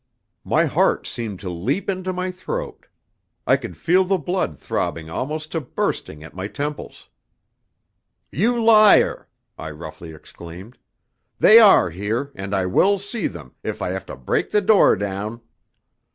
My 0.43 0.65
heart 0.65 1.05
seemed 1.05 1.39
to 1.41 1.49
leap 1.51 1.87
into 1.87 2.11
my 2.11 2.31
throat. 2.31 2.87
I 3.45 3.55
could 3.55 3.77
feel 3.77 4.03
the 4.03 4.17
blood 4.17 4.57
throbbing 4.57 5.11
almost 5.11 5.51
to 5.51 5.61
bursting 5.61 6.23
at 6.23 6.33
my 6.33 6.47
temples. 6.47 7.07
"You 8.31 8.59
liar!" 8.63 9.27
I 9.59 9.69
roughly 9.69 10.11
exclaimed. 10.11 10.79
"They 11.37 11.59
are 11.59 11.91
here, 11.91 12.31
and 12.33 12.55
I 12.55 12.65
will 12.65 12.97
see 12.97 13.27
them, 13.27 13.53
if 13.61 13.79
I 13.79 13.89
have 13.89 14.07
to 14.07 14.15
break 14.15 14.49
the 14.49 14.59
door 14.61 14.95
down!" 14.95 15.39